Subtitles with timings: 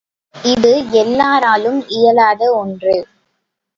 [0.35, 0.71] இது
[0.93, 2.95] எல்லாராலும் இயலாத ஒன்று.